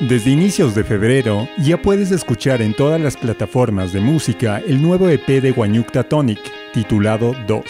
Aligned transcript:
Desde 0.00 0.32
inicios 0.32 0.74
de 0.74 0.82
febrero 0.82 1.48
ya 1.56 1.80
puedes 1.80 2.10
escuchar 2.10 2.60
en 2.62 2.74
todas 2.74 3.00
las 3.00 3.16
plataformas 3.16 3.92
de 3.92 4.00
música 4.00 4.58
el 4.58 4.82
nuevo 4.82 5.08
EP 5.08 5.40
de 5.40 5.52
Guanyukta 5.52 6.02
Tonic, 6.02 6.40
titulado 6.72 7.32
2. 7.46 7.64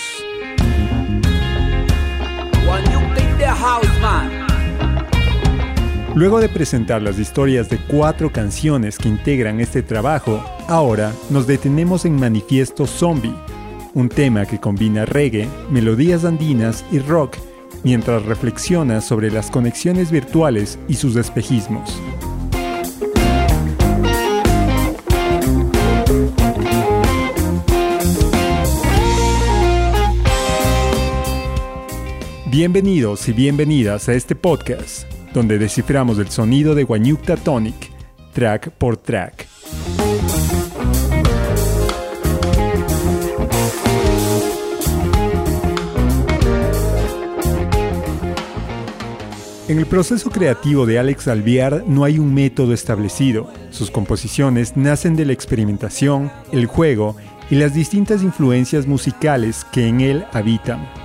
Luego 6.14 6.40
de 6.40 6.48
presentar 6.48 7.02
las 7.02 7.18
historias 7.18 7.68
de 7.68 7.76
cuatro 7.76 8.32
canciones 8.32 8.96
que 8.96 9.10
integran 9.10 9.60
este 9.60 9.82
trabajo, 9.82 10.42
ahora 10.66 11.12
nos 11.28 11.46
detenemos 11.46 12.06
en 12.06 12.16
Manifiesto 12.18 12.86
Zombie, 12.86 13.34
un 13.92 14.08
tema 14.08 14.46
que 14.46 14.58
combina 14.58 15.04
reggae, 15.04 15.46
melodías 15.70 16.24
andinas 16.24 16.86
y 16.90 17.00
rock 17.00 17.36
mientras 17.84 18.24
reflexiona 18.24 19.00
sobre 19.00 19.30
las 19.30 19.50
conexiones 19.50 20.10
virtuales 20.10 20.78
y 20.88 20.94
sus 20.94 21.16
espejismos. 21.16 22.00
Bienvenidos 32.56 33.28
y 33.28 33.32
bienvenidas 33.32 34.08
a 34.08 34.14
este 34.14 34.36
podcast, 34.36 35.10
donde 35.32 35.58
desciframos 35.58 36.20
el 36.20 36.28
sonido 36.28 36.76
de 36.76 36.84
Guanyukta 36.84 37.36
Tonic, 37.36 37.90
track 38.32 38.70
por 38.70 38.96
track. 38.96 39.48
En 49.66 49.78
el 49.78 49.86
proceso 49.86 50.30
creativo 50.30 50.86
de 50.86 51.00
Alex 51.00 51.26
Alviar 51.26 51.82
no 51.88 52.04
hay 52.04 52.20
un 52.20 52.32
método 52.32 52.72
establecido. 52.72 53.50
Sus 53.70 53.90
composiciones 53.90 54.76
nacen 54.76 55.16
de 55.16 55.24
la 55.24 55.32
experimentación, 55.32 56.30
el 56.52 56.66
juego 56.66 57.16
y 57.50 57.56
las 57.56 57.74
distintas 57.74 58.22
influencias 58.22 58.86
musicales 58.86 59.66
que 59.72 59.88
en 59.88 60.00
él 60.00 60.24
habitan. 60.32 61.03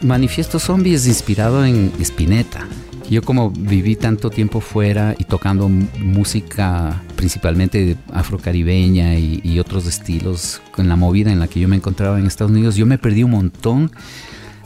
Manifiesto 0.00 0.58
Zombie 0.58 0.94
es 0.94 1.06
inspirado 1.06 1.64
en 1.64 1.92
Spinetta. 2.00 2.66
Yo 3.10 3.22
como 3.22 3.50
viví 3.50 3.96
tanto 3.96 4.30
tiempo 4.30 4.60
fuera 4.60 5.14
y 5.18 5.24
tocando 5.24 5.68
música 5.68 7.02
principalmente 7.16 7.96
afrocaribeña 8.12 9.18
y, 9.18 9.40
y 9.42 9.58
otros 9.58 9.86
estilos, 9.86 10.60
con 10.72 10.88
la 10.88 10.96
movida 10.96 11.32
en 11.32 11.40
la 11.40 11.48
que 11.48 11.58
yo 11.58 11.68
me 11.68 11.76
encontraba 11.76 12.18
en 12.18 12.26
Estados 12.26 12.52
Unidos, 12.52 12.76
yo 12.76 12.86
me 12.86 12.98
perdí 12.98 13.22
un 13.22 13.30
montón 13.32 13.90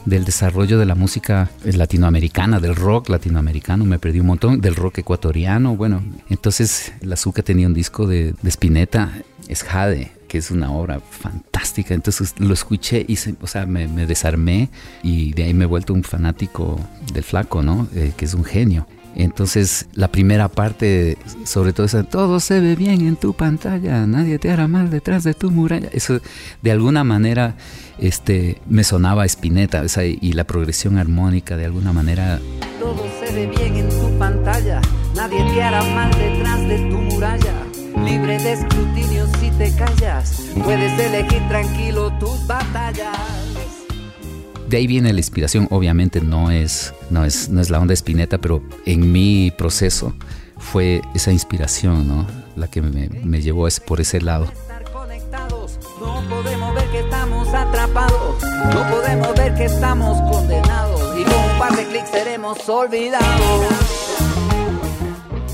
del 0.05 0.25
desarrollo 0.25 0.79
de 0.79 0.87
la 0.87 0.97
música 0.97 1.51
latinoamericana, 1.65 2.61
del 2.61 2.75
rock 2.75 3.09
latinoamericano, 3.09 3.85
me 3.85 3.99
perdí 3.99 4.21
un 4.21 4.27
montón, 4.27 4.61
del 4.61 4.75
rock 4.75 4.99
ecuatoriano, 4.99 5.77
bueno, 5.77 6.03
entonces 6.29 6.93
la 7.01 7.15
Azúcar 7.15 7.45
tenía 7.45 7.69
un 7.69 7.75
disco 7.75 8.07
de, 8.07 8.35
de 8.43 8.49
Spinetta, 8.49 9.13
es 9.49 9.63
Jade, 9.63 10.11
que 10.33 10.39
es 10.39 10.51
una 10.51 10.73
obra 10.73 10.99
fantástica. 10.99 11.93
Entonces 11.93 12.33
lo 12.39 12.55
escuché 12.55 13.05
y 13.07 13.19
o 13.43 13.47
sea, 13.47 13.67
me, 13.67 13.87
desarmé 14.07 14.71
y 15.03 15.35
de 15.35 15.43
ahí 15.43 15.53
me 15.53 15.65
he 15.65 15.67
vuelto 15.67 15.93
un 15.93 16.05
fanático 16.05 16.81
del 17.13 17.23
flaco, 17.23 17.63
¿no? 17.63 17.87
Eh, 17.95 18.15
que 18.17 18.25
es 18.25 18.33
un 18.33 18.43
genio. 18.43 18.87
Entonces, 19.15 19.89
la 19.93 20.09
primera 20.09 20.49
parte, 20.49 21.19
sobre 21.45 21.75
todo 21.75 21.85
esa, 21.85 22.05
todo 22.05 22.41
se 22.41 22.61
ve 22.61 22.77
bien 22.77 23.07
en 23.07 23.17
tu 23.17 23.35
pantalla, 23.35 24.07
nadie 24.07 24.39
te 24.39 24.51
hará 24.51 24.69
mal 24.69 24.89
detrás 24.89 25.23
de 25.23 25.35
tu 25.35 25.51
muralla. 25.51 25.91
Eso, 25.93 26.19
de 26.63 26.73
alguna 26.73 27.05
manera, 27.05 27.55
este, 27.99 28.63
me 28.67 28.85
sonaba 28.85 29.25
a 29.25 29.27
Spinetta, 29.27 29.85
y 30.03 30.33
la 30.33 30.45
progresión 30.45 30.97
armónica, 30.97 31.59
de 31.59 31.67
alguna 31.67 31.93
manera. 31.93 32.41
Todo 32.81 33.05
se 33.21 33.35
ve 33.35 33.49
bien 33.49 33.77
en 33.77 33.89
tu 33.91 34.19
pantalla, 34.19 34.81
nadie 35.15 35.45
te 35.53 35.63
hará 35.63 35.83
mal 35.83 36.11
detrás 36.11 36.67
de 36.67 36.79
tu 36.79 36.97
muralla 36.97 37.72
libre 37.97 38.39
de 38.39 38.53
escrutinio 38.53 39.27
si 39.39 39.51
te 39.51 39.73
callas. 39.75 40.43
Puedes 40.65 40.99
elegir 40.99 41.47
tranquilo 41.49 42.13
tus 42.19 42.47
batallas. 42.47 43.17
De 44.69 44.79
ahí 44.79 44.87
viene 44.87 45.13
la 45.13 45.21
inspiración, 45.21 45.69
obviamente 45.71 46.21
no 46.23 46.51
es, 46.51 46.95
no 47.11 47.25
es, 47.25 47.51
no 47.51 47.61
es 47.61 47.69
la 47.69 47.79
onda 47.79 47.93
espineta, 47.93 48.39
pero 48.39 48.63
en 48.87 49.13
mi 49.13 49.51
proceso 49.51 50.15
fue 50.57 51.03
esa 51.15 51.31
inspiración, 51.31 52.09
¿no? 52.09 52.27
La 52.57 52.69
que 52.69 52.81
me, 52.81 53.09
me 53.09 53.43
llevó 53.43 53.69
por 53.87 54.01
ese 54.01 54.21
lado. 54.21 54.51
No 56.01 56.29
podemos 56.29 56.75
ver 56.75 56.91
que 56.91 57.01
estamos 57.01 57.49
atrapados, 57.49 58.43
no 58.75 58.91
podemos 58.91 59.35
ver 59.35 59.55
que 59.55 59.65
estamos 59.67 60.19
condenados 60.33 61.21
y 61.21 61.25
con 61.25 61.35
un 61.35 61.59
par 61.59 61.77
de 61.77 61.87
clics 61.87 62.11
seremos 62.11 62.69
olvidados. 62.69 63.92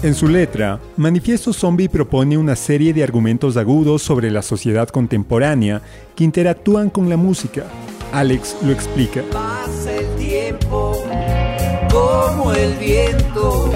En 0.00 0.14
su 0.14 0.28
letra, 0.28 0.78
Manifiesto 0.96 1.52
Zombie 1.52 1.88
propone 1.88 2.38
una 2.38 2.54
serie 2.54 2.92
de 2.92 3.02
argumentos 3.02 3.56
agudos 3.56 4.00
sobre 4.00 4.30
la 4.30 4.42
sociedad 4.42 4.88
contemporánea 4.88 5.82
que 6.14 6.22
interactúan 6.22 6.88
con 6.88 7.08
la 7.08 7.16
música. 7.16 7.64
Alex 8.12 8.56
lo 8.62 8.70
explica. 8.70 9.22
Pasa 9.32 9.92
el 9.92 10.06
tiempo 10.14 11.02
como 11.90 12.52
el 12.52 12.74
viento, 12.74 13.72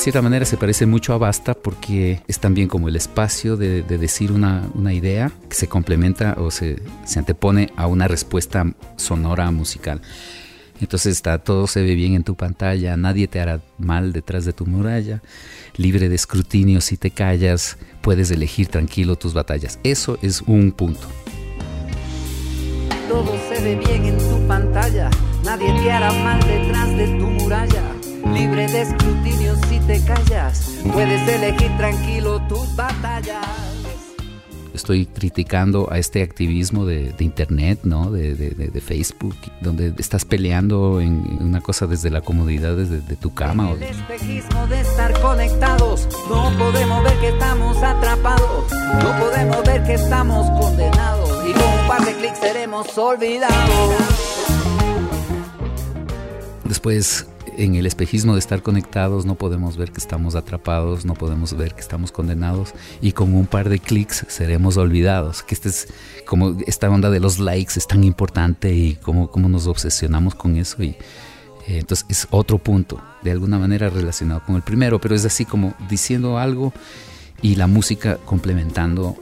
cierta 0.00 0.22
manera 0.22 0.46
se 0.46 0.56
parece 0.56 0.86
mucho 0.86 1.12
a 1.12 1.18
Basta 1.18 1.52
porque 1.52 2.22
es 2.26 2.38
también 2.40 2.68
como 2.68 2.88
el 2.88 2.96
espacio 2.96 3.58
de, 3.58 3.82
decir 3.82 4.32
una, 4.32 4.64
idea 4.94 5.30
que 5.46 5.54
se 5.54 5.68
complementa 5.68 6.36
o 6.38 6.50
se, 6.50 6.80
se 7.04 7.18
antepone 7.18 7.70
a 7.76 7.86
una 7.86 8.08
respuesta 8.08 8.64
sonora 8.96 9.50
musical. 9.50 10.00
Entonces 10.80 11.16
está, 11.16 11.36
todo 11.38 11.66
se 11.66 11.82
ve 11.82 11.94
bien 11.94 12.14
en 12.14 12.24
tu 12.24 12.34
pantalla, 12.34 12.96
nadie 12.96 13.28
te 13.28 13.40
hará 13.40 13.60
mal 13.76 14.14
detrás 14.14 14.46
de 14.46 14.54
tu 14.54 14.64
muralla, 14.64 15.20
libre 15.76 16.08
de 16.08 16.14
escrutinio 16.14 16.80
si 16.80 16.96
te 16.96 17.10
callas, 17.10 17.76
puedes 18.00 18.30
elegir 18.30 18.68
tranquilo 18.68 19.16
tus 19.16 19.34
batallas. 19.34 19.78
Eso 19.84 20.18
es 20.22 20.40
un 20.40 20.72
punto. 20.72 21.06
Todo 23.06 23.36
se 23.50 23.62
ve 23.62 23.76
bien 23.76 24.06
en 24.06 24.16
tu 24.16 24.48
pantalla, 24.48 25.10
nadie 25.44 25.70
te 25.82 25.92
hará 25.92 26.10
mal 26.10 26.40
detrás 26.40 26.96
de 26.96 27.06
tu 27.18 27.26
muralla 27.26 27.99
libre 28.26 28.66
de 28.68 28.82
escrutinio 28.82 29.54
si 29.68 29.78
te 29.80 30.00
callas. 30.04 30.70
Puedes 30.92 31.28
elegir 31.28 31.76
tranquilo 31.76 32.40
tus 32.48 32.74
batallas. 32.76 33.46
Estoy 34.72 35.06
criticando 35.06 35.92
a 35.92 35.98
este 35.98 36.22
activismo 36.22 36.86
de, 36.86 37.14
Internet, 37.18 37.80
¿no? 37.82 38.10
De, 38.10 38.34
de, 38.34 38.80
Facebook, 38.80 39.34
donde 39.60 39.92
estás 39.98 40.24
peleando 40.24 41.00
en 41.00 41.38
una 41.40 41.60
cosa 41.60 41.86
desde 41.86 42.08
la 42.08 42.20
comodidad 42.20 42.76
desde 42.76 43.00
de 43.00 43.16
tu 43.16 43.34
cama. 43.34 43.72
El 43.72 43.82
espejismo 43.82 44.66
de 44.68 44.80
estar 44.80 45.20
conectados, 45.20 46.08
no 46.28 46.56
podemos 46.56 47.02
ver 47.02 47.18
que 47.18 47.28
estamos 47.28 47.76
atrapados, 47.82 48.72
no 49.02 49.18
podemos 49.18 49.62
ver 49.64 49.82
que 49.84 49.94
estamos 49.94 50.48
condenados 50.60 51.28
y 51.48 51.52
con 51.52 51.62
un 51.62 51.88
par 51.88 52.04
de 52.04 52.14
clics 52.14 52.38
seremos 52.38 52.96
olvidados. 52.96 54.20
Después 56.64 57.26
en 57.60 57.74
el 57.74 57.84
espejismo 57.84 58.32
de 58.32 58.38
estar 58.38 58.62
conectados 58.62 59.26
no 59.26 59.34
podemos 59.34 59.76
ver 59.76 59.92
que 59.92 59.98
estamos 59.98 60.34
atrapados, 60.34 61.04
no 61.04 61.14
podemos 61.14 61.54
ver 61.54 61.74
que 61.74 61.82
estamos 61.82 62.10
condenados 62.10 62.72
y 63.02 63.12
con 63.12 63.34
un 63.34 63.46
par 63.46 63.68
de 63.68 63.78
clics 63.78 64.24
seremos 64.28 64.78
olvidados. 64.78 65.42
Que 65.42 65.54
este 65.54 65.68
es 65.68 65.88
como 66.26 66.56
esta 66.66 66.88
onda 66.88 67.10
de 67.10 67.20
los 67.20 67.38
likes 67.38 67.74
es 67.76 67.86
tan 67.86 68.02
importante 68.02 68.72
y 68.72 68.94
cómo, 68.96 69.30
cómo 69.30 69.48
nos 69.48 69.66
obsesionamos 69.66 70.34
con 70.34 70.56
eso 70.56 70.82
y 70.82 70.88
eh, 71.66 71.78
entonces 71.80 72.06
es 72.08 72.26
otro 72.30 72.56
punto, 72.56 73.00
de 73.22 73.30
alguna 73.30 73.58
manera 73.58 73.90
relacionado 73.90 74.42
con 74.46 74.56
el 74.56 74.62
primero, 74.62 74.98
pero 74.98 75.14
es 75.14 75.26
así 75.26 75.44
como 75.44 75.74
diciendo 75.88 76.38
algo 76.38 76.72
y 77.42 77.56
la 77.56 77.66
música 77.66 78.16
complementando 78.24 79.16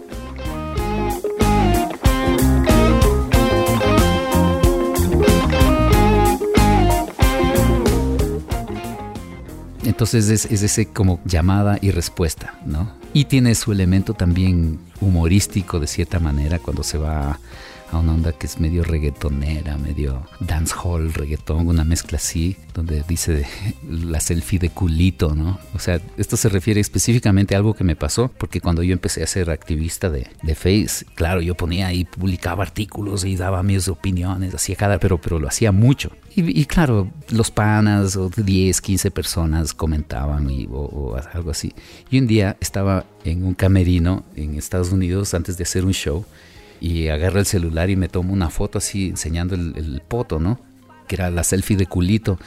Entonces 9.99 10.31
es, 10.31 10.63
ese 10.63 10.87
como 10.87 11.19
llamada 11.25 11.77
y 11.81 11.91
respuesta, 11.91 12.55
¿no? 12.65 12.93
Y 13.15 13.25
tiene 13.25 13.57
su 13.57 13.73
elemento 13.73 14.15
también 14.15 14.79
humorístico 15.01 15.81
de 15.81 15.89
cierta 15.89 16.21
manera 16.21 16.61
cuando 16.61 16.85
se 16.85 16.99
va 16.99 17.41
a 17.91 17.99
una 17.99 18.15
onda 18.15 18.33
que 18.33 18.47
es 18.47 18.61
medio 18.61 18.85
reggaetonera, 18.85 19.79
medio 19.79 20.27
dancehall, 20.41 21.13
reggaeton, 21.13 21.69
una 21.69 21.85
mezcla 21.85 22.19
así, 22.19 22.57
donde 22.75 23.03
dice 23.09 23.47
la 23.91 24.21
selfie 24.21 24.59
de 24.59 24.71
culito, 24.71 25.35
¿no? 25.35 25.59
O 25.75 25.79
sea, 25.79 26.01
esto 26.17 26.37
se 26.37 26.49
refiere 26.49 26.81
específicamente 26.81 27.55
a 27.55 27.59
algo 27.59 27.75
que 27.75 27.85
me 27.85 27.97
pasó, 27.97 28.29
porque 28.39 28.61
cuando 28.61 28.83
yo 28.83 28.93
empecé 28.93 29.23
a 29.23 29.27
ser 29.27 29.51
activista 29.51 30.11
de, 30.11 30.29
de 30.43 30.55
Face, 30.55 31.07
claro, 31.15 31.41
yo 31.41 31.55
ponía 31.55 31.93
y 31.93 32.05
publicaba 32.05 32.63
artículos 32.63 33.25
y 33.25 33.37
daba 33.37 33.63
mis 33.63 33.89
opiniones, 33.89 34.55
hacía 34.55 34.77
cada, 34.77 34.99
pero, 34.99 35.19
pero 35.21 35.39
lo 35.39 35.49
hacía 35.49 35.73
mucho. 35.73 36.11
Y, 36.41 36.67
claro, 36.67 37.11
los 37.31 37.51
panas 37.51 38.15
o 38.15 38.31
10, 38.31 38.81
15 38.81 39.11
personas 39.11 39.75
comentaban 39.75 40.49
y, 40.49 40.69
o 40.71 41.17
algo 41.33 41.51
así. 41.51 41.75
Y 42.11 42.21
un 42.21 42.29
día 42.29 42.57
estaba 42.61 43.07
en 43.25 43.45
un 43.45 43.55
camerino 43.55 44.25
en 44.37 44.55
Estados 44.55 44.93
Unidos 44.93 45.35
antes 45.35 45.57
de 45.57 45.65
hacer 45.65 45.85
un 45.85 45.93
show 45.93 46.25
y 46.81 47.09
agarro 47.09 47.41
el 47.41 47.47
celular 47.47 47.91
y 47.91 47.97
me 47.97 48.09
tomo 48.09 48.33
una 48.33 48.51
foto 48.51 48.79
así 48.79 49.09
enseñando 49.09 49.55
el, 49.55 50.03
poto, 50.07 50.39
¿no? 50.39 50.61
Que 51.07 51.17
era 51.17 51.31
la 51.31 51.45
selfie 51.45 51.77
de 51.77 51.87
culito. 51.87 52.39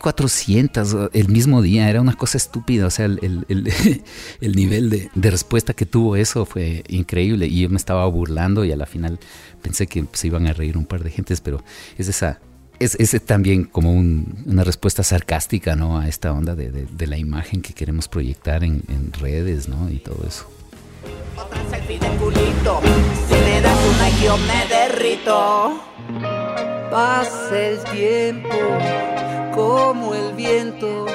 400 0.00 1.10
el 1.14 1.28
mismo 1.28 1.62
día, 1.62 1.88
era 1.88 2.00
una 2.00 2.14
cosa 2.14 2.36
estúpida, 2.36 2.86
o 2.86 2.90
sea, 2.90 3.06
el, 3.06 3.46
el, 3.48 3.72
el 4.40 4.52
nivel 4.52 4.90
de, 4.90 5.10
de, 5.14 5.30
respuesta 5.30 5.72
que 5.72 5.86
tuvo 5.86 6.16
eso 6.16 6.44
fue 6.44 6.84
increíble 6.88 7.46
y 7.46 7.62
yo 7.62 7.70
me 7.70 7.76
estaba 7.76 8.06
burlando 8.06 8.64
y 8.66 8.72
a 8.72 8.76
la 8.76 8.84
final 8.84 9.18
pensé 9.62 9.86
que 9.86 10.04
se 10.12 10.26
iban 10.26 10.46
a 10.46 10.52
reír 10.52 10.76
un 10.76 10.84
par 10.84 11.02
de 11.02 11.10
gentes, 11.10 11.40
pero 11.40 11.62
es 11.96 12.08
esa... 12.08 12.40
Es, 12.80 12.96
es 12.96 13.18
también 13.24 13.64
como 13.64 13.94
un, 13.94 14.42
una 14.46 14.64
respuesta 14.64 15.04
sarcástica 15.04 15.76
¿no? 15.76 16.00
a 16.00 16.08
esta 16.08 16.32
onda 16.32 16.56
de, 16.56 16.72
de, 16.72 16.86
de 16.86 17.06
la 17.06 17.16
imagen 17.16 17.62
que 17.62 17.72
queremos 17.72 18.08
proyectar 18.08 18.64
en, 18.64 18.82
en 18.88 19.12
redes 19.12 19.68
¿no? 19.68 19.88
y 19.88 19.98
todo 19.98 20.26
eso. 20.26 20.44
Otra 21.36 21.58
selfie 21.68 21.98
de 21.98 22.08
culito. 22.16 22.80
Si 23.28 23.34
me 23.34 23.60
das 23.60 23.78
una 23.92 24.08
yo 24.22 24.36
me 24.38 24.66
derrito. 24.68 25.80
Pasa 26.90 27.58
el 27.58 27.78
tiempo 27.84 28.48
como 29.54 30.14
el 30.14 30.32
viento. 30.34 31.06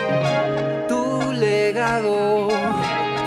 Tu 0.89 1.31
legado, 1.31 2.49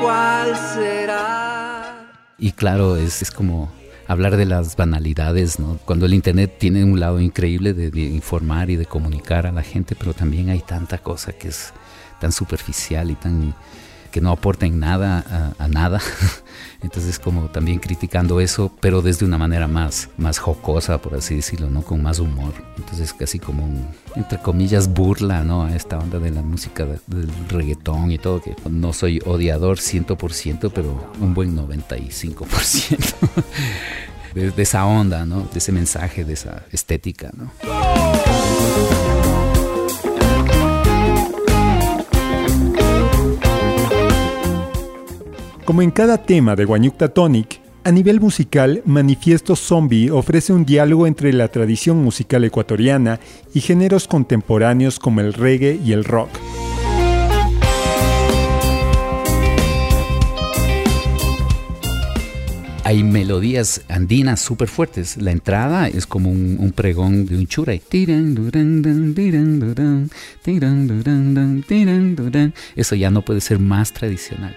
¿cuál 0.02 0.56
será? 0.74 2.10
Y 2.38 2.52
claro, 2.52 2.96
es, 2.96 3.22
es 3.22 3.30
como 3.30 3.72
hablar 4.06 4.36
de 4.36 4.44
las 4.44 4.76
banalidades, 4.76 5.58
¿no? 5.58 5.78
Cuando 5.84 6.06
el 6.06 6.12
Internet 6.12 6.56
tiene 6.58 6.84
un 6.84 7.00
lado 7.00 7.20
increíble 7.20 7.72
de, 7.72 7.90
de, 7.90 8.00
informar 8.00 8.68
y 8.68 8.76
de 8.76 8.84
comunicar 8.84 9.46
a 9.46 9.52
la 9.52 9.62
gente, 9.62 9.94
pero 9.96 10.12
también 10.12 10.50
hay 10.50 10.60
tanta 10.60 10.98
cosa 10.98 11.32
que 11.32 11.48
es 11.48 11.72
tan 12.20 12.32
superficial 12.32 13.10
y 13.10 13.14
tan 13.14 13.54
que 14.12 14.20
no 14.20 14.30
aporten 14.30 14.78
nada 14.78 15.24
a, 15.58 15.64
a 15.64 15.68
nada. 15.68 16.00
Entonces 16.82 17.18
como 17.18 17.48
también 17.48 17.78
criticando 17.78 18.40
eso, 18.40 18.72
pero 18.80 19.02
desde 19.02 19.24
una 19.24 19.38
manera 19.38 19.68
más, 19.68 20.10
más 20.16 20.38
jocosa, 20.38 20.98
por 20.98 21.14
así 21.14 21.36
decirlo, 21.36 21.70
¿no? 21.70 21.82
Con 21.82 22.02
más 22.02 22.18
humor. 22.18 22.52
Entonces 22.76 23.12
casi 23.12 23.38
como 23.38 23.64
un, 23.64 23.86
entre 24.16 24.38
comillas, 24.38 24.92
burla, 24.92 25.42
¿no? 25.42 25.64
A 25.64 25.74
esta 25.74 25.98
onda 25.98 26.18
de 26.18 26.30
la 26.30 26.42
música 26.42 26.84
del 27.06 27.30
reggaetón 27.48 28.10
y 28.10 28.18
todo, 28.18 28.40
que 28.40 28.54
no 28.68 28.92
soy 28.92 29.20
odiador 29.24 29.78
100%, 29.78 30.70
pero 30.74 31.10
un 31.20 31.34
buen 31.34 31.56
95%. 31.56 33.14
de, 34.34 34.50
de 34.50 34.62
esa 34.62 34.84
onda, 34.84 35.24
¿no? 35.24 35.48
De 35.52 35.58
ese 35.58 35.72
mensaje, 35.72 36.24
de 36.24 36.34
esa 36.34 36.64
estética, 36.72 37.30
¿no? 37.36 37.52
Como 45.64 45.80
en 45.80 45.92
cada 45.92 46.18
tema 46.18 46.56
de 46.56 46.64
Guanyukta 46.64 47.08
Tonic, 47.08 47.60
a 47.84 47.92
nivel 47.92 48.20
musical, 48.20 48.82
Manifiesto 48.84 49.54
Zombie 49.54 50.10
ofrece 50.10 50.52
un 50.52 50.64
diálogo 50.64 51.06
entre 51.06 51.32
la 51.32 51.48
tradición 51.48 52.02
musical 52.02 52.42
ecuatoriana 52.42 53.20
y 53.54 53.60
géneros 53.60 54.08
contemporáneos 54.08 54.98
como 54.98 55.20
el 55.20 55.32
reggae 55.32 55.80
y 55.84 55.92
el 55.92 56.04
rock. 56.04 56.30
hay 62.84 63.04
melodías 63.04 63.82
andinas 63.88 64.40
súper 64.40 64.68
fuertes. 64.68 65.16
La 65.16 65.30
entrada 65.30 65.88
es 65.88 66.06
como 66.06 66.30
un, 66.30 66.56
un 66.58 66.72
pregón 66.72 67.24
de 67.24 67.38
un 67.38 67.46
churay. 67.46 67.80
Eso 72.76 72.94
ya 72.94 73.10
no 73.10 73.22
puede 73.22 73.40
ser 73.40 73.58
más 73.58 73.92
tradicional. 73.92 74.56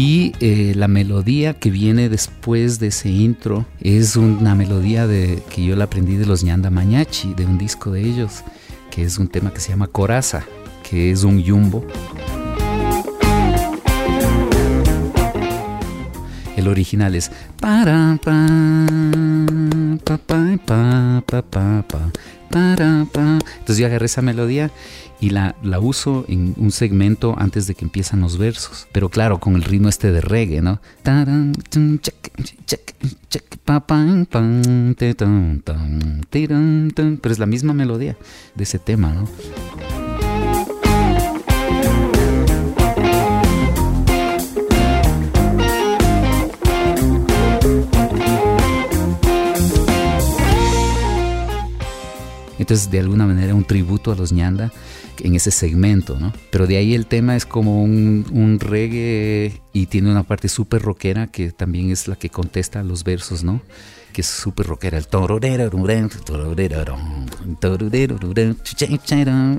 Y 0.00 0.32
la 0.74 0.86
melodía 0.86 1.54
que 1.54 1.72
viene 1.72 2.08
después 2.08 2.78
de 2.78 2.86
ese 2.86 3.08
intro 3.08 3.66
es 3.80 4.14
una 4.14 4.54
melodía 4.54 5.08
de, 5.08 5.42
que 5.50 5.64
yo 5.64 5.74
la 5.74 5.86
aprendí 5.86 6.14
de 6.14 6.24
los 6.24 6.44
Ñanda 6.44 6.70
Mañachi, 6.70 7.34
de 7.34 7.44
un 7.44 7.58
disco 7.58 7.90
de 7.90 8.02
ellos, 8.02 8.44
que 8.92 9.02
es 9.02 9.18
un 9.18 9.26
tema 9.26 9.52
que 9.52 9.58
se 9.58 9.70
llama 9.70 9.88
Coraza, 9.88 10.44
que 10.88 11.10
es 11.10 11.24
un 11.24 11.42
yumbo. 11.42 11.84
El 16.56 16.68
original 16.68 17.16
es 17.16 17.32
entonces 22.50 23.78
yo 23.78 23.86
agarré 23.86 24.06
esa 24.06 24.22
melodía 24.22 24.70
y 25.20 25.30
la, 25.30 25.56
la 25.62 25.80
uso 25.80 26.24
en 26.28 26.54
un 26.56 26.70
segmento 26.70 27.34
antes 27.38 27.66
de 27.66 27.74
que 27.74 27.84
empiezan 27.84 28.20
los 28.20 28.38
versos. 28.38 28.86
Pero 28.92 29.08
claro, 29.08 29.40
con 29.40 29.56
el 29.56 29.62
ritmo 29.62 29.88
este 29.88 30.12
de 30.12 30.20
reggae, 30.20 30.62
¿no? 30.62 30.80
Pero 37.20 37.32
es 37.32 37.38
la 37.38 37.46
misma 37.46 37.72
melodía 37.74 38.16
de 38.54 38.64
ese 38.64 38.78
tema, 38.78 39.12
¿no? 39.12 39.28
Entonces, 52.68 52.90
de 52.90 53.00
alguna 53.00 53.24
manera, 53.24 53.54
un 53.54 53.64
tributo 53.64 54.12
a 54.12 54.14
los 54.14 54.30
ñanda 54.30 54.70
en 55.20 55.34
ese 55.34 55.50
segmento, 55.50 56.20
¿no? 56.20 56.34
Pero 56.50 56.66
de 56.66 56.76
ahí 56.76 56.94
el 56.94 57.06
tema 57.06 57.34
es 57.34 57.46
como 57.46 57.82
un, 57.82 58.58
reggae 58.60 59.62
y 59.72 59.86
tiene 59.86 60.10
una 60.10 60.22
parte 60.22 60.50
súper 60.50 60.82
rockera 60.82 61.28
que 61.28 61.50
también 61.50 61.90
es 61.90 62.08
la 62.08 62.16
que 62.16 62.28
contesta 62.28 62.82
los 62.82 63.04
versos, 63.04 63.42
¿no? 63.42 63.62
Que 64.12 64.20
es 64.20 64.26
súper 64.26 64.66
rockera. 64.66 64.98
El 64.98 65.06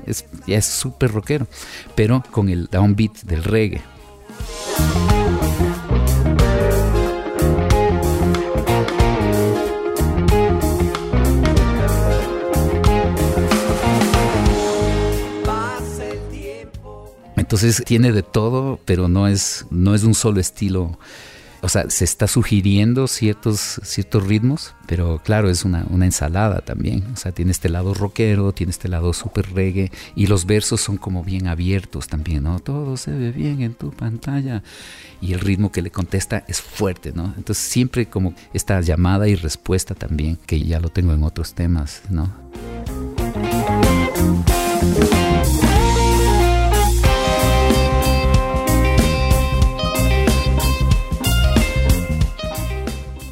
es, 0.06 0.24
es 0.46 0.64
súper 0.66 1.10
rockero, 1.10 1.48
pero 1.96 2.22
con 2.30 2.48
el 2.48 2.68
downbeat 2.70 3.22
del 3.22 3.42
reggae. 3.42 3.82
Entonces 17.50 17.82
tiene 17.84 18.12
de 18.12 18.22
todo, 18.22 18.78
pero 18.84 19.08
no 19.08 19.26
es, 19.26 19.66
no 19.70 19.96
es 19.96 20.04
un 20.04 20.14
solo 20.14 20.38
estilo. 20.38 20.96
O 21.62 21.68
sea, 21.68 21.90
se 21.90 22.04
está 22.04 22.28
sugiriendo 22.28 23.08
ciertos, 23.08 23.80
ciertos 23.82 24.24
ritmos, 24.24 24.76
pero 24.86 25.20
claro, 25.24 25.50
es 25.50 25.64
una, 25.64 25.84
una 25.90 26.04
ensalada 26.04 26.60
también. 26.60 27.04
O 27.12 27.16
sea, 27.16 27.32
tiene 27.32 27.50
este 27.50 27.68
lado 27.68 27.92
rockero, 27.92 28.52
tiene 28.52 28.70
este 28.70 28.86
lado 28.86 29.12
super 29.12 29.52
reggae, 29.52 29.90
y 30.14 30.28
los 30.28 30.46
versos 30.46 30.80
son 30.80 30.96
como 30.96 31.24
bien 31.24 31.48
abiertos 31.48 32.06
también, 32.06 32.44
¿no? 32.44 32.60
Todo 32.60 32.96
se 32.96 33.10
ve 33.10 33.32
bien 33.32 33.62
en 33.62 33.74
tu 33.74 33.90
pantalla. 33.90 34.62
Y 35.20 35.32
el 35.32 35.40
ritmo 35.40 35.72
que 35.72 35.82
le 35.82 35.90
contesta 35.90 36.44
es 36.46 36.60
fuerte, 36.60 37.10
¿no? 37.12 37.34
Entonces 37.36 37.64
siempre 37.64 38.06
como 38.06 38.32
esta 38.54 38.80
llamada 38.80 39.26
y 39.26 39.34
respuesta 39.34 39.96
también, 39.96 40.38
que 40.46 40.62
ya 40.62 40.78
lo 40.78 40.90
tengo 40.90 41.14
en 41.14 41.24
otros 41.24 41.54
temas, 41.54 42.02
¿no? 42.10 42.30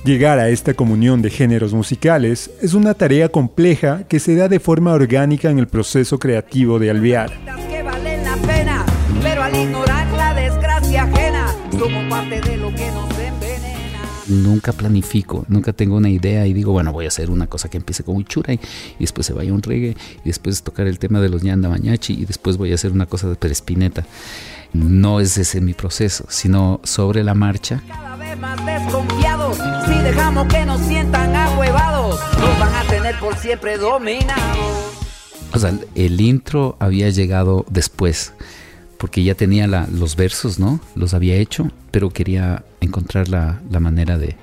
Llegar 0.09 0.39
a 0.39 0.49
esta 0.49 0.73
comunión 0.73 1.21
de 1.21 1.29
géneros 1.29 1.75
musicales 1.75 2.51
es 2.63 2.73
una 2.73 2.95
tarea 2.95 3.29
compleja 3.29 4.05
que 4.09 4.21
se 4.21 4.35
da 4.37 4.49
de 4.49 4.59
forma 4.59 4.95
orgánica 4.95 5.51
en 5.51 5.59
el 5.59 5.69
proceso 5.69 6.19
creativo 6.19 6.79
de 6.79 6.89
Alvear. 6.89 7.31
Nunca 14.29 14.73
planifico, 14.73 15.45
nunca 15.47 15.75
tengo 15.75 15.97
una 15.99 16.09
idea 16.09 16.47
y 16.47 16.55
digo, 16.55 16.73
bueno, 16.73 16.91
voy 16.91 17.05
a 17.05 17.09
hacer 17.09 17.31
una 17.31 17.47
cosa 17.47 17.69
que 17.69 17.77
empiece 17.77 18.03
con 18.03 18.17
un 18.17 18.25
chura 18.25 18.55
y, 18.55 18.61
después 18.99 19.27
se 19.27 19.35
vaya 19.35 19.53
un 19.53 19.61
reggae 19.61 19.95
y 20.25 20.29
después 20.29 20.63
tocar 20.63 20.87
el 20.87 20.99
tema 20.99 21.21
de 21.21 21.29
los 21.29 21.43
ñanda 21.43 21.69
mañachi 21.69 22.15
y 22.15 22.25
después 22.25 22.57
voy 22.57 22.73
a 22.73 22.77
hacer 22.77 22.93
una 22.93 23.05
cosa 23.05 23.29
de 23.29 23.35
perespineta. 23.35 24.07
No 24.73 25.21
es 25.21 25.37
ese 25.37 25.61
mi 25.61 25.75
proceso, 25.75 26.25
sino 26.31 26.81
sobre 26.83 27.23
la 27.25 27.35
marcha. 27.35 27.83
Más 28.37 28.65
desconfiados, 28.65 29.57
si 29.87 29.95
dejamos 29.95 30.47
que 30.47 30.65
nos 30.65 30.81
sientan 30.83 31.35
ahuevados, 31.35 32.21
nos 32.39 32.59
van 32.61 32.75
a 32.75 32.85
tener 32.85 33.19
por 33.19 33.35
siempre 33.37 33.79
dominados. 33.79 34.95
O 35.53 35.59
sea, 35.59 35.73
el 35.95 36.21
intro 36.21 36.77
había 36.79 37.09
llegado 37.11 37.65
después, 37.69 38.35
porque 38.99 39.25
ya 39.25 39.35
tenía 39.35 39.67
los 39.67 40.15
versos, 40.15 40.59
¿no? 40.59 40.79
Los 40.95 41.15
había 41.15 41.35
hecho, 41.35 41.71
pero 41.91 42.11
quería 42.11 42.65
encontrar 42.81 43.29
la, 43.29 43.61
la 43.71 43.81
manera 43.81 44.19
de, 44.19 44.37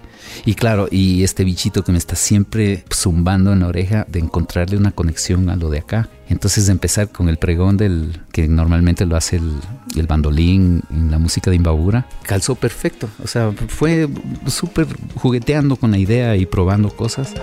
y 0.45 0.55
claro, 0.55 0.87
y 0.91 1.23
este 1.23 1.43
bichito 1.43 1.83
que 1.83 1.91
me 1.91 1.97
está 1.97 2.15
siempre 2.15 2.83
zumbando 2.93 3.53
en 3.53 3.61
la 3.61 3.67
oreja 3.67 4.05
de 4.09 4.19
encontrarle 4.19 4.77
una 4.77 4.91
conexión 4.91 5.49
a 5.49 5.55
lo 5.55 5.69
de 5.69 5.79
acá. 5.79 6.09
Entonces 6.27 6.65
de 6.65 6.71
empezar 6.71 7.09
con 7.09 7.29
el 7.29 7.37
pregón 7.37 7.77
del 7.77 8.21
que 8.31 8.47
normalmente 8.47 9.05
lo 9.05 9.15
hace 9.15 9.37
el, 9.37 9.53
el 9.99 10.07
bandolín 10.07 10.83
la 11.09 11.19
música 11.19 11.49
de 11.49 11.57
Imbabura, 11.57 12.07
calzó 12.23 12.55
perfecto. 12.55 13.09
O 13.23 13.27
sea, 13.27 13.51
fue 13.67 14.07
súper 14.47 14.87
jugueteando 15.15 15.75
con 15.75 15.91
la 15.91 15.97
idea 15.97 16.35
y 16.35 16.45
probando 16.45 16.89
cosas. 16.89 17.33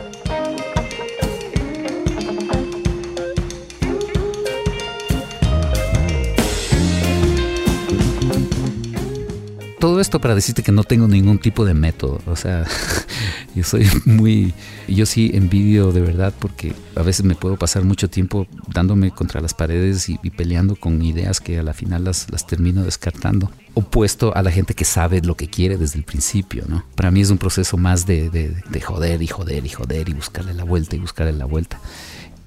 todo 9.82 10.00
esto 10.00 10.20
para 10.20 10.36
decirte 10.36 10.62
que 10.62 10.70
no 10.70 10.84
tengo 10.84 11.08
ningún 11.08 11.40
tipo 11.40 11.64
de 11.64 11.74
método. 11.74 12.20
O 12.26 12.36
sea, 12.36 12.64
yo 13.54 13.64
soy 13.64 13.86
muy. 14.04 14.54
Yo 14.88 15.06
sí 15.06 15.30
envidio 15.34 15.92
de 15.92 16.00
verdad 16.00 16.32
porque 16.38 16.72
a 16.96 17.02
veces 17.02 17.24
me 17.24 17.34
puedo 17.34 17.56
pasar 17.56 17.84
mucho 17.84 18.08
tiempo 18.08 18.46
dándome 18.68 19.10
contra 19.10 19.40
las 19.40 19.54
paredes 19.54 20.08
y, 20.08 20.18
peleando 20.30 20.76
con 20.76 21.02
ideas 21.02 21.40
que 21.40 21.58
a 21.58 21.62
la 21.62 21.72
final 21.72 22.04
las, 22.04 22.30
las 22.30 22.46
termino 22.46 22.82
descartando. 22.82 23.50
Opuesto 23.74 24.34
a 24.36 24.42
la 24.42 24.50
gente 24.50 24.74
que 24.74 24.84
sabe 24.84 25.22
lo 25.22 25.36
que 25.36 25.48
quiere 25.48 25.78
desde 25.78 25.98
el 25.98 26.04
principio, 26.04 26.64
¿no? 26.68 26.84
Para 26.94 27.10
mí 27.10 27.20
es 27.20 27.30
un 27.30 27.38
proceso 27.38 27.76
más 27.76 28.06
de, 28.06 28.28
de, 28.28 28.54
de 28.68 28.80
joder 28.80 29.22
y 29.22 29.26
joder 29.26 29.64
y 29.64 29.68
joder 29.70 30.08
y 30.08 30.12
buscarle 30.12 30.54
la 30.54 30.64
vuelta 30.64 30.96
y 30.96 30.98
buscarle 30.98 31.32
la 31.32 31.46
vuelta. 31.46 31.80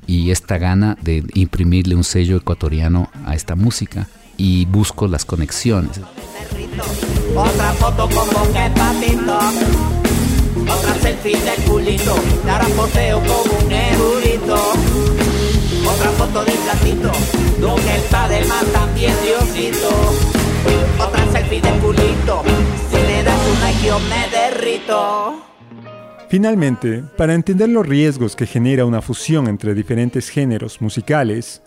Y 0.08 0.30
esta 0.30 0.60
gana 0.60 0.98
de 1.02 1.24
imprimirle 1.34 1.96
un 1.96 2.04
sello 2.04 2.38
ecuatoriano 2.38 3.10
a 3.26 3.34
esta 3.34 3.56
música 3.56 4.08
y 4.38 4.66
busco 4.66 5.08
las 5.08 5.26
conexiones. 5.26 6.00
Otra 7.36 7.74
foto 7.74 8.08
patito. 8.10 9.40
Otra 10.70 10.94
selfie 10.96 11.38
de 11.38 11.56
culito. 11.68 12.16
Ahora 12.50 12.66
poseo 12.76 13.20
como 13.20 13.66
un 13.66 13.72
erudito. 13.72 14.56
Otra 15.88 16.10
foto 16.12 16.46
de 16.46 16.52
platito. 16.52 17.12
Donde 17.60 17.96
está 17.98 18.28
de 18.28 18.46
más 18.46 18.66
también 18.72 19.14
Diosito. 19.24 19.90
Otra 21.00 21.26
selfie 21.32 21.62
de 21.62 21.72
culito. 21.80 22.44
Si 22.90 22.98
le 22.98 23.24
das 23.24 23.40
un 23.48 23.62
like 23.62 23.86
yo 23.86 24.00
me 24.00 24.30
derrito. 24.30 25.42
Finalmente, 26.30 27.04
para 27.16 27.36
entender 27.36 27.70
los 27.70 27.88
riesgos 27.88 28.36
que 28.36 28.48
genera 28.48 28.86
una 28.86 29.02
fusión 29.02 29.48
entre 29.48 29.74
diferentes 29.74 30.30
géneros 30.30 30.82
musicales, 30.82 31.62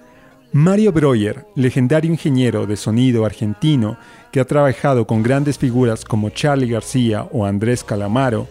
Mario 0.52 0.92
Breuer, 0.92 1.46
legendario 1.54 2.10
ingeniero 2.10 2.66
de 2.66 2.76
sonido 2.76 3.24
argentino 3.24 3.98
que 4.32 4.40
ha 4.40 4.46
trabajado 4.46 5.06
con 5.06 5.22
grandes 5.22 5.58
figuras 5.58 6.04
como 6.04 6.30
Charlie 6.30 6.70
García 6.70 7.28
o 7.32 7.44
Andrés 7.44 7.84
Calamaro, 7.84 8.48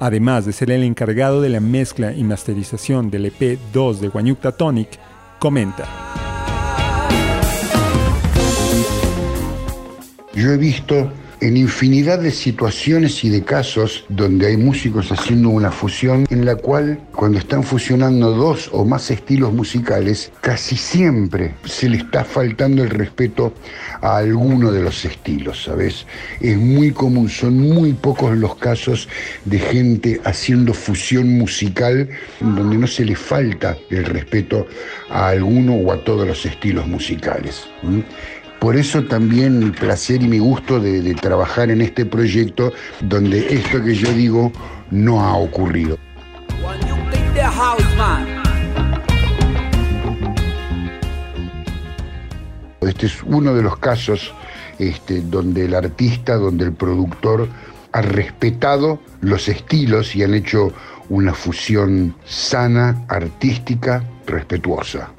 además 0.00 0.46
de 0.46 0.52
ser 0.52 0.70
el 0.70 0.82
encargado 0.82 1.40
de 1.40 1.48
la 1.48 1.60
mezcla 1.60 2.12
y 2.12 2.24
masterización 2.24 3.10
del 3.10 3.26
EP 3.26 3.58
2 3.72 4.00
de 4.00 4.08
Guanyucta 4.08 4.52
Tonic, 4.52 4.98
comenta. 5.38 5.86
Yo 10.34 10.52
he 10.52 10.56
visto 10.56 11.10
en 11.40 11.56
infinidad 11.56 12.18
de 12.18 12.30
situaciones 12.30 13.24
y 13.24 13.28
de 13.28 13.42
casos 13.44 14.04
donde 14.08 14.48
hay 14.48 14.56
músicos 14.56 15.12
haciendo 15.12 15.50
una 15.50 15.70
fusión 15.70 16.26
en 16.30 16.44
la 16.44 16.56
cual 16.56 17.00
cuando 17.12 17.38
están 17.38 17.62
fusionando 17.62 18.32
dos 18.32 18.70
o 18.72 18.84
más 18.84 19.10
estilos 19.10 19.52
musicales, 19.52 20.32
casi 20.40 20.76
siempre 20.76 21.54
se 21.64 21.88
le 21.88 21.98
está 21.98 22.24
faltando 22.24 22.82
el 22.82 22.90
respeto 22.90 23.52
a 24.00 24.18
alguno 24.18 24.72
de 24.72 24.82
los 24.82 25.04
estilos, 25.04 25.64
¿sabes? 25.64 26.06
Es 26.40 26.56
muy 26.56 26.92
común, 26.92 27.28
son 27.28 27.58
muy 27.58 27.92
pocos 27.92 28.36
los 28.36 28.56
casos 28.56 29.08
de 29.44 29.58
gente 29.58 30.20
haciendo 30.24 30.74
fusión 30.74 31.38
musical 31.38 32.08
donde 32.40 32.78
no 32.78 32.86
se 32.86 33.04
le 33.04 33.16
falta 33.16 33.76
el 33.90 34.04
respeto 34.04 34.66
a 35.10 35.28
alguno 35.28 35.74
o 35.74 35.92
a 35.92 36.04
todos 36.04 36.26
los 36.26 36.44
estilos 36.46 36.86
musicales. 36.86 37.66
Por 38.60 38.76
eso 38.76 39.04
también 39.04 39.58
mi 39.60 39.70
placer 39.70 40.22
y 40.22 40.28
mi 40.28 40.38
gusto 40.38 40.80
de, 40.80 41.14
trabajar 41.14 41.70
en 41.70 41.80
este 41.80 42.04
proyecto 42.04 42.72
donde 43.00 43.54
esto 43.54 43.82
que 43.82 43.94
yo 43.94 44.12
digo 44.12 44.52
no 44.90 45.24
ha 45.24 45.36
ocurrido. 45.36 45.96
Este 52.80 53.06
es 53.06 53.22
uno 53.22 53.54
de 53.54 53.62
los 53.62 53.78
casos 53.78 54.34
este, 54.78 55.20
donde 55.20 55.66
el 55.66 55.74
artista, 55.74 56.34
donde 56.34 56.64
el 56.64 56.72
productor 56.72 57.48
ha 57.92 58.02
respetado 58.02 59.00
los 59.20 59.48
estilos 59.48 60.16
y 60.16 60.24
han 60.24 60.34
hecho 60.34 60.72
una 61.08 61.32
fusión 61.32 62.14
sana, 62.24 63.04
artística, 63.08 64.04
respetuosa. 64.26 65.10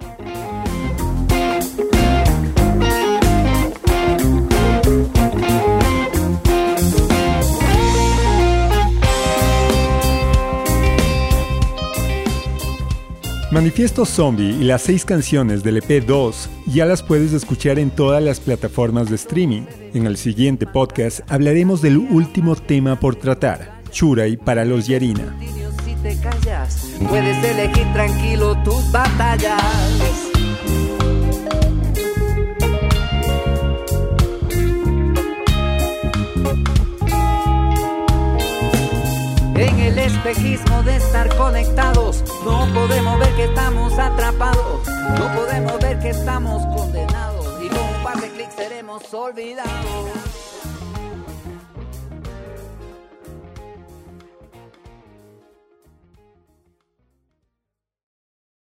Manifiesto 13.51 14.05
Zombie 14.05 14.51
y 14.51 14.63
las 14.63 14.83
seis 14.83 15.03
canciones 15.03 15.63
del 15.63 15.81
EP2 15.81 16.47
ya 16.67 16.85
las 16.85 17.01
puedes 17.01 17.33
escuchar 17.33 17.79
en 17.79 17.89
todas 17.89 18.21
las 18.21 18.39
plataformas 18.39 19.09
de 19.09 19.15
streaming. 19.15 19.63
En 19.95 20.05
el 20.05 20.17
siguiente 20.17 20.67
podcast 20.67 21.21
hablaremos 21.27 21.81
del 21.81 21.97
último 21.97 22.55
tema 22.55 22.99
por 22.99 23.15
tratar, 23.15 23.81
Churay 23.89 24.37
para 24.37 24.65
los 24.65 24.85
Yarina. 24.85 25.35
En 39.59 39.77
el 39.77 39.99
espejismo 39.99 40.83
de 40.83 40.95
estar 40.95 41.35
conectados, 41.35 42.23
no 42.45 42.65
podemos 42.73 43.19
ver 43.19 43.35
que 43.35 43.43
estamos 43.43 43.91
atrapados, 43.99 44.87
no 44.87 45.35
podemos 45.35 45.77
ver 45.81 45.99
que 45.99 46.11
estamos 46.11 46.65
condenados 46.77 47.61
y 47.61 47.67
con 47.67 47.81
un 47.81 48.01
par 48.01 48.21
de 48.21 48.29
clics 48.29 48.53
seremos 48.55 49.13
olvidados. 49.13 50.48